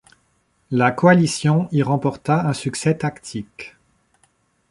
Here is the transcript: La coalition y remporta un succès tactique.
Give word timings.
La 0.71 0.91
coalition 0.91 1.67
y 1.71 1.83
remporta 1.83 2.47
un 2.47 2.53
succès 2.53 2.95
tactique. 2.97 3.75